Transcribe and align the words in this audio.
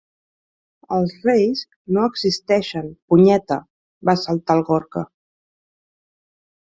Els 0.95 1.11
reis 1.25 1.59
no 1.97 2.05
existeixen, 2.11 2.87
punyeta! 3.13 3.57
—va 4.09 4.15
saltar 4.23 4.57
el 4.61 4.65
Gorka. 4.71 5.05